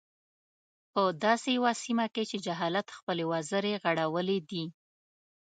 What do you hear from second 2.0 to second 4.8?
کې چې جهالت خپلې وزرې غوړولي دي.